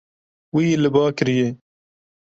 [0.53, 1.47] Wî li ba kiriye.